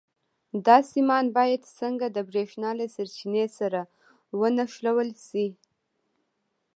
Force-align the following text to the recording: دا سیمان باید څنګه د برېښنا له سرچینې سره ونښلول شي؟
دا 0.65 0.77
سیمان 0.91 1.25
باید 1.37 1.61
څنګه 1.79 2.07
د 2.11 2.17
برېښنا 2.29 2.69
له 2.79 2.85
سرچینې 2.95 3.45
سره 3.59 3.81
ونښلول 4.39 5.09
شي؟ 5.27 5.47